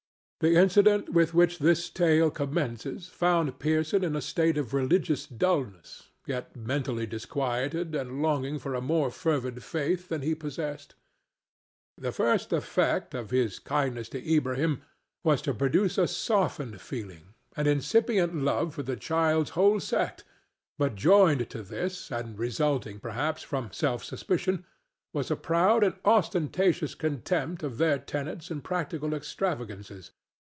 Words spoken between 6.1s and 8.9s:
yet mentally disquieted and longing for a